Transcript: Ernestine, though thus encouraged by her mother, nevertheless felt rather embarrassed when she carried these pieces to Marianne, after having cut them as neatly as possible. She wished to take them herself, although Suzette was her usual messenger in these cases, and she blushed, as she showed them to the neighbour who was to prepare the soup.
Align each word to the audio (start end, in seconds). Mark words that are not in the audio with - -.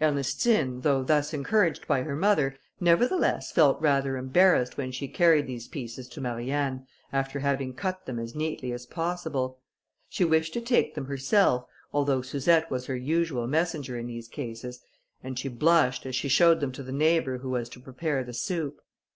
Ernestine, 0.00 0.82
though 0.82 1.02
thus 1.02 1.34
encouraged 1.34 1.88
by 1.88 2.02
her 2.02 2.14
mother, 2.14 2.56
nevertheless 2.78 3.50
felt 3.50 3.80
rather 3.80 4.16
embarrassed 4.16 4.76
when 4.76 4.92
she 4.92 5.08
carried 5.08 5.48
these 5.48 5.66
pieces 5.66 6.06
to 6.10 6.20
Marianne, 6.20 6.86
after 7.12 7.40
having 7.40 7.74
cut 7.74 8.06
them 8.06 8.20
as 8.20 8.32
neatly 8.32 8.70
as 8.72 8.86
possible. 8.86 9.58
She 10.08 10.24
wished 10.24 10.52
to 10.52 10.60
take 10.60 10.94
them 10.94 11.06
herself, 11.06 11.66
although 11.92 12.22
Suzette 12.22 12.70
was 12.70 12.86
her 12.86 12.94
usual 12.96 13.48
messenger 13.48 13.98
in 13.98 14.06
these 14.06 14.28
cases, 14.28 14.78
and 15.20 15.36
she 15.36 15.48
blushed, 15.48 16.06
as 16.06 16.14
she 16.14 16.28
showed 16.28 16.60
them 16.60 16.70
to 16.70 16.84
the 16.84 16.92
neighbour 16.92 17.38
who 17.38 17.50
was 17.50 17.68
to 17.70 17.80
prepare 17.80 18.22
the 18.22 18.34
soup. 18.34 18.80